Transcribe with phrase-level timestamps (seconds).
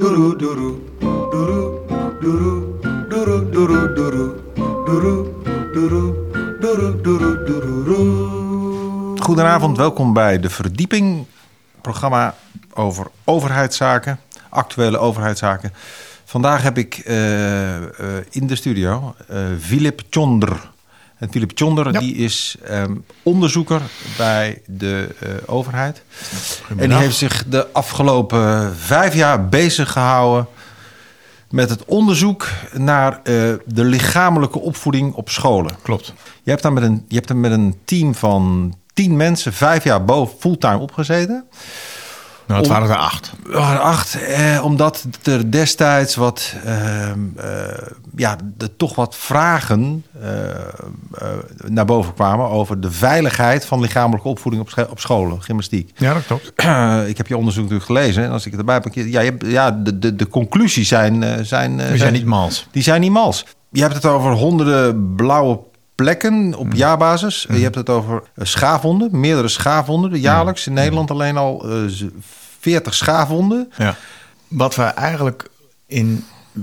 [0.00, 0.78] Doeroe, doeroe,
[1.30, 1.80] doeroe,
[2.20, 3.50] doeroe, doeroe,
[6.60, 9.20] doeroe, doeroe, doeroe.
[9.20, 11.26] Goedenavond, welkom bij De Verdieping,
[11.80, 12.34] programma
[12.74, 15.72] over overheidszaken, actuele overheidszaken.
[16.24, 20.00] Vandaag heb ik eh, eh, in de studio eh Philip.
[21.20, 21.98] En Philip Chonder Ja.
[21.98, 23.80] die is ehm, onderzoeker
[24.16, 26.02] bij de eh, overheid.
[26.76, 30.46] En die heeft zich de afgelopen vijf jaar bezig gehouden
[31.50, 33.22] met het onderzoek naar eh,
[33.66, 35.76] de lichamelijke opvoeding op scholen.
[35.82, 36.14] Klopt.
[36.42, 39.84] Je hebt daar met een, je hebt er met een team van tien mensen vijf
[39.84, 41.44] jaar boven fulltime opgezeten.
[42.50, 43.32] Nou, het waren er acht.
[43.46, 47.46] Er waren acht, eh, omdat er destijds wat, ehm, eh,
[48.16, 51.28] ja, er toch wat vragen eh, eh,
[51.66, 55.90] naar boven kwamen over de veiligheid van lichamelijke opvoeding op, op scholen, gymnastiek.
[55.96, 56.46] Ja, dat klopt.
[57.10, 59.70] ik heb je onderzoek natuurlijk gelezen en als ik het erbij pak, ja, je ja
[59.70, 62.66] de, de, de conclusies zijn, zijn, eh, We zijn niet mals.
[62.70, 63.46] die zijn niet mals.
[63.70, 65.60] Je hebt het over honderden blauwe
[66.04, 67.46] plekken op jaarbasis.
[67.52, 70.66] Je hebt het over eh, schaafwonden, meerdere schaafwonden jaarlijks.
[70.66, 72.04] In Nederland alleen al eh, z-
[72.60, 73.72] 40 schaafwonden.
[73.78, 73.96] Ja.
[74.48, 75.48] Wat we eigenlijk
[75.86, 76.24] in
[76.58, 76.62] 95%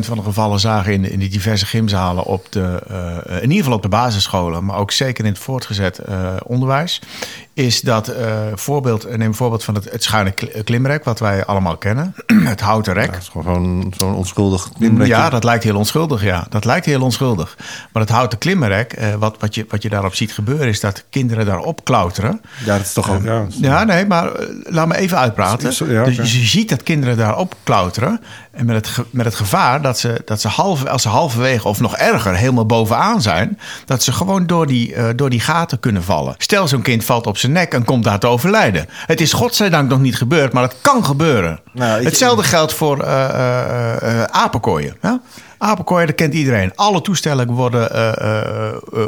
[0.00, 3.72] van de gevallen zagen in, in die diverse gymzalen op de, eh, in ieder geval
[3.76, 7.00] op de basisscholen, maar ook zeker in het voortgezet eh, onderwijs,
[7.54, 11.44] is dat eh, voorbeeld, neem een voorbeeld van het, het schuine kli- klimrek, wat wij
[11.44, 12.14] allemaal kennen,
[12.52, 13.12] het houten rek.
[13.12, 15.14] Dat is gewoon zo'n onschuldig klimrekje.
[15.14, 16.46] Ja, dat lijkt heel onschuldig, ja.
[16.48, 17.56] Dat lijkt heel onschuldig.
[17.92, 20.68] Maar het houten klimmerrek, eh, wat, wat, je, wat je daarop ziet gebeuren...
[20.68, 22.40] is dat kinderen daarop klauteren.
[22.64, 23.22] Ja, dat is toch ook...
[23.22, 25.90] Ja, Ja, nee, maar eh, laat me even uitpraten.
[25.92, 28.20] Ja, dus je ziet dat kinderen daarop klauteren...
[28.50, 31.68] en met het, met het gevaar dat ze, dat ze halve, als ze halverwege...
[31.68, 33.58] of nog erger, helemaal bovenaan zijn...
[33.84, 36.34] dat ze gewoon door die, eh, door die gaten kunnen vallen.
[36.38, 38.86] Stel, zo'n kind valt op zijn nek en komt daar te overlijden.
[38.88, 41.60] Het is godzijdank nog niet gebeurd, maar het kan gebeuren.
[41.72, 44.96] Nou, ik- Hetzelfde geldt voor eh, eh, eh, apenkooien.
[45.58, 46.72] Apenkooien, dat kent iedereen.
[46.74, 47.88] Alle toestellen worden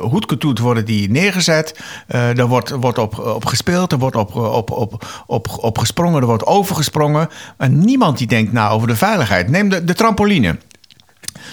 [0.00, 1.78] hoedketoet worden die neergezet.
[2.08, 6.26] Daar wordt, wordt op, op gespeeld, er wordt op, op, op, op, op gesprongen, er
[6.26, 7.28] wordt overgesprongen.
[7.58, 9.48] En niemand die denkt na over de veiligheid.
[9.48, 10.56] Neem de, de trampoline.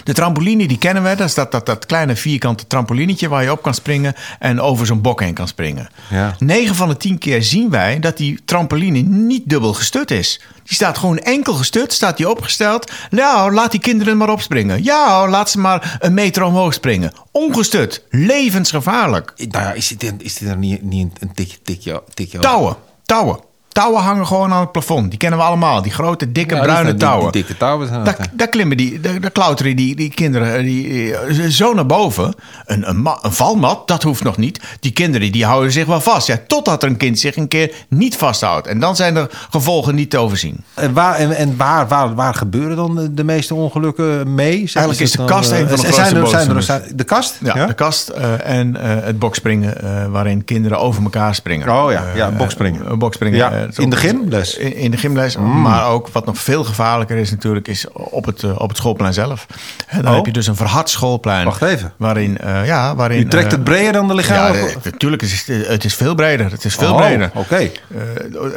[0.04, 1.14] De trampoline, die kennen we.
[1.14, 4.86] Dat is dat, dat, dat kleine vierkante trampolinetje waar je op kan springen en over
[4.86, 5.88] zo'n bok heen kan springen.
[6.10, 6.36] Ja.
[6.38, 10.40] 9 van de 10 keer zien wij dat die trampoline niet dubbel gestut is.
[10.64, 12.92] Die staat gewoon enkel gestut, staat die opgesteld.
[13.10, 14.82] Nou, laat die kinderen maar opspringen.
[14.84, 17.12] Ja, laat ze maar een meter omhoog springen.
[17.30, 19.32] Ongestut, levensgevaarlijk.
[19.36, 23.50] Nou ja, is dit, is dit er niet, niet een tikje, tikje, tikje Touwen, touwen.
[23.72, 25.10] Touwen hangen gewoon aan het plafond.
[25.10, 25.82] Die kennen we allemaal.
[25.82, 27.32] Die grote, dikke, Ja, bruine zijn- die- touwen.
[27.32, 30.62] die dikke touwen zijn Daar, daar klimmen die, daar, daar klauteren die, die kinderen eh,
[30.62, 32.34] die, eh, zo naar boven.
[32.66, 34.60] Een, een, ma- een valmat, dat hoeft nog niet.
[34.80, 36.26] Die kinderen die houden zich wel vast.
[36.26, 38.66] Ja, totdat er een kind zich een keer niet vasthoudt.
[38.66, 40.56] En dan zijn de gevolgen niet te overzien.
[40.74, 44.56] En, waar, en, en waar, waar, waar gebeuren dan de- meeste ongelukken mee?
[44.58, 46.62] Zeg, Eigenlijk is de dan, kast eh, een van de zijn grootste er, zijn er,
[46.62, 47.38] zijn- De kast?
[47.42, 51.68] Ja, de kast eh, en eh, het bokspringen, eh, waarin kinderen over elkaar springen.
[51.68, 52.86] Oh ja, ja, Eh, bokspringen.
[52.86, 53.38] eh, bokspringen.
[53.38, 54.56] Ja, eh, in de gymles?
[54.56, 55.60] In, in de gymles, Mm.
[55.60, 59.12] maar ook wat nog veel gevaarlijker is natuurlijk, is op het, eh, op het schoolplein
[59.12, 59.46] zelf.
[59.86, 60.16] Hè, dan Oh.
[60.16, 61.44] heb je dus een verhard schoolplein.
[61.44, 61.92] Wacht even.
[61.96, 63.18] Waarin, eh, ja, waarin...
[63.20, 64.68] U trekt eh, het breder dan de Ja, lichamelijke...
[64.78, 65.22] eh, natuurlijk.
[65.22, 66.50] is het, het is veel breder.
[66.50, 67.30] Het is veel Oh, breder.
[67.34, 67.56] Oké.
[67.56, 67.68] Eh,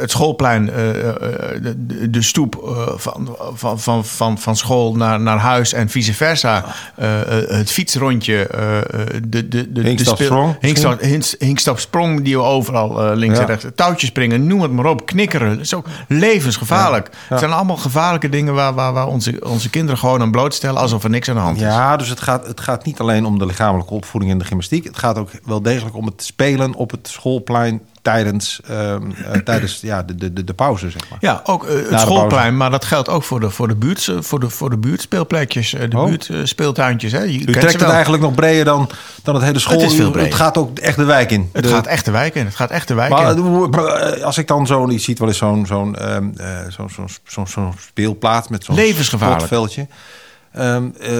[0.00, 1.16] het schoolplein, eh, eh,
[1.62, 6.14] de, de- stoep eh, van, van, van, van, van school naar, naar huis en vice
[6.14, 6.64] versa.
[6.96, 8.82] Eh, eh, het fietsrondje, eh, eh,
[9.28, 13.40] de, de, de, Hinkstapsprong de hinkstapsprong die we overal eh, links Ja.
[13.42, 13.64] en rechts.
[13.74, 14.95] Touwtjes springen, noem het maar op.
[15.04, 15.50] Knikkeren.
[15.50, 17.10] Dat is ook levensgevaarlijk.
[17.28, 21.04] Het zijn allemaal gevaarlijke dingen waar, waar, waar onze, onze kinderen gewoon aan blootstellen alsof
[21.04, 21.62] er niks aan de hand is.
[21.62, 24.84] Ja, dus het gaat, het gaat niet alleen om de lichamelijke opvoeding en de gymnastiek.
[24.84, 27.80] Het gaat ook wel degelijk om het spelen op het schoolplein
[28.12, 31.18] tijdens, ehm, eh, tijdens ja, de, de, de, pauze, zeg maar.
[31.20, 34.40] Ja, ook eh, het schoolplein, maar dat geldt ook voor de, voor de, buurt, voor
[34.40, 36.04] de, voor de buurtspeelplekjes, eh, de Oh.
[36.04, 37.12] buurtspeeltuintjes.
[37.12, 37.22] Hè.
[37.22, 38.90] Je U trekt het eigenlijk nog breder dan,
[39.22, 39.80] dan het hele school.
[39.80, 40.28] Het is veel breder.
[40.28, 41.50] Het gaat ook echt de wijk in.
[41.52, 42.44] Het De- gaat echt de wijk in.
[42.44, 44.24] Het gaat echt de wijk Maar in.
[44.24, 47.46] als ik dan zo'n, je ziet wel eens zo'n zo'n ehm, eh, zo'n zo'n zo'n
[47.46, 49.40] zo'n speelplaats met zo'n Levensgevaarlijk.
[49.40, 49.86] sportveldje.
[50.56, 51.10] Ehm, eh,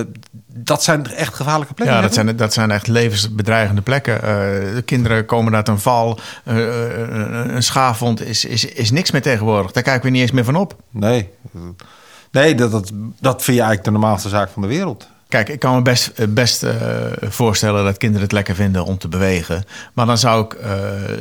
[0.54, 1.96] dat zijn echt gevaarlijke plekken.
[1.96, 4.14] Ja, dat zijn, dat zijn echt levensbedreigende plekken.
[4.22, 4.28] Eh,
[4.74, 6.18] de kinderen komen uit een val.
[6.44, 6.56] Eh,
[7.54, 9.72] een schaafwond is, is, is niks meer tegenwoordig.
[9.72, 10.76] Daar kijken we niet eens meer van op.
[10.90, 11.30] Nee,
[12.30, 12.90] nee dat, dat,
[13.20, 15.08] dat vind je eigenlijk de normaalste zaak van de wereld.
[15.28, 16.72] Kijk, ik kan me best, best eh,
[17.22, 19.64] voorstellen dat kinderen het lekker vinden om te bewegen.
[19.92, 20.70] Maar dan zou ik eh,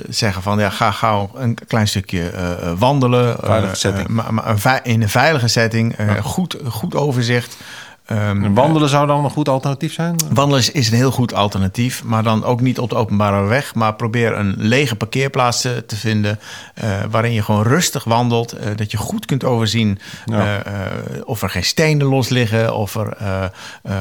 [0.10, 3.36] zeggen van ja, ga gauw een klein stukje eh, wandelen.
[3.44, 4.08] Veilige setting.
[4.08, 5.96] maar, maar een vei- in een veilige setting.
[5.96, 7.58] eh, goed, goed overzicht.
[8.06, 10.16] Ehm, En wandelen zou dan een goed alternatief zijn?
[10.30, 13.76] Wandelen is, is een heel goed alternatief, maar dan ook niet op de openbare weg.
[13.76, 16.40] Maar probeer een lege parkeerplaats te, te vinden
[16.74, 18.52] eh, waarin je gewoon rustig wandelt.
[18.52, 20.64] eh, dat je goed kunt overzien Ja.
[20.64, 20.72] eh,
[21.26, 23.18] of er geen stenen los liggen, of er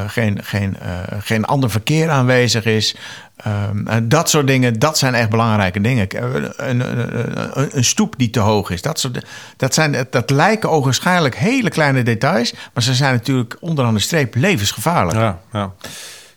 [0.07, 0.77] geen, geen,
[1.21, 2.97] geen ander verkeer aanwezig is.
[3.37, 6.09] Ehm, en dat soort dingen, dat zijn echt belangrijke dingen.
[6.09, 6.23] Eh,
[6.57, 8.83] Een, een, een, stoep die te hoog is.
[8.83, 9.27] Dat, soort,
[9.57, 14.35] dat, zijn, dat lijken ogenschijnlijk hele kleine details, maar ze zijn natuurlijk onderaan de streep
[14.35, 15.19] levensgevaarlijk.
[15.19, 15.73] Ja, ja.